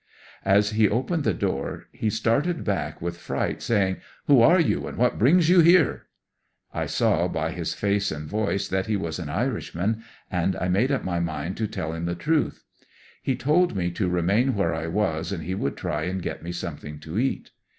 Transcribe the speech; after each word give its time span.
As 0.45 0.71
he 0.71 0.89
opened 0.89 1.23
the 1.25 1.31
door 1.35 1.85
he 1.91 2.09
started 2.09 2.63
back 2.63 3.03
with 3.03 3.17
fright, 3.17 3.61
saying, 3.61 3.97
Who 4.25 4.41
are 4.41 4.59
you 4.59 4.87
and 4.87 4.97
what 4.97 5.19
brings 5.19 5.47
you 5.47 5.59
here?" 5.59 6.07
I 6.73 6.87
saw 6.87 7.27
by 7.27 7.51
his 7.51 7.75
face 7.75 8.09
and 8.11 8.27
voice 8.27 8.67
that 8.67 8.87
he 8.87 8.95
was 8.97 9.19
an 9.19 9.29
Irishman, 9.29 10.03
and 10.31 10.55
I 10.55 10.69
made 10.69 10.91
up 10.91 11.03
my 11.03 11.19
mind 11.19 11.55
to 11.57 11.67
tell 11.67 11.93
him 11.93 12.05
the 12.05 12.15
truth. 12.15 12.63
He 13.21 13.35
told 13.35 13.75
me 13.75 13.91
to 13.91 14.09
remain 14.09 14.55
where 14.55 14.73
I 14.73 14.87
was 14.87 15.31
and 15.31 15.43
he 15.43 15.53
would 15.53 15.77
try 15.77 16.05
and 16.05 16.19
get 16.19 16.41
me 16.41 16.51
something 16.51 16.99
to 17.01 17.19
eat. 17.19 17.51